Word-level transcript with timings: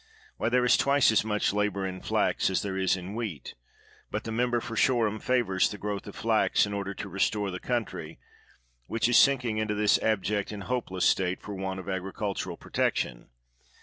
Why, 0.37 0.49
there 0.49 0.65
is 0.65 0.77
t\nce 0.77 1.11
as 1.11 1.23
much 1.23 1.53
labor 1.53 1.85
in 1.85 2.01
flax 2.01 2.49
as 2.49 2.63
there 2.63 2.75
is 2.75 2.97
in 2.97 3.13
wheat; 3.13 3.53
but 4.09 4.23
the 4.23 4.31
member 4.31 4.59
for 4.59 4.75
Shoreham 4.75 5.19
favors 5.19 5.69
the 5.69 5.77
growth 5.77 6.07
of 6.07 6.15
flax 6.15 6.65
in 6.65 6.73
order 6.73 6.95
to 6.95 7.07
restore 7.07 7.51
the 7.51 7.59
country, 7.59 8.17
which 8.87 9.07
is 9.07 9.19
sinking 9.19 9.59
into 9.59 9.75
this 9.75 9.99
abject 10.01 10.51
and 10.51 10.63
hopeless 10.63 11.05
state 11.05 11.39
for 11.39 11.53
want 11.53 11.79
of 11.79 11.87
agricultural 11.87 12.57
protection. 12.57 13.29